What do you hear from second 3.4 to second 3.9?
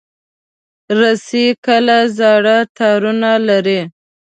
لري.